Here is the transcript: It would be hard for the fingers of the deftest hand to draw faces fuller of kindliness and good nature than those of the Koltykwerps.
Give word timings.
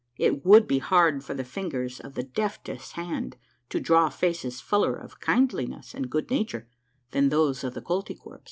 It 0.17 0.43
would 0.43 0.65
be 0.67 0.79
hard 0.79 1.23
for 1.23 1.35
the 1.35 1.43
fingers 1.43 1.99
of 1.99 2.15
the 2.15 2.23
deftest 2.23 2.93
hand 2.93 3.37
to 3.69 3.79
draw 3.79 4.09
faces 4.09 4.59
fuller 4.59 4.95
of 4.95 5.19
kindliness 5.19 5.93
and 5.93 6.09
good 6.09 6.31
nature 6.31 6.67
than 7.11 7.29
those 7.29 7.63
of 7.63 7.75
the 7.75 7.83
Koltykwerps. 7.83 8.39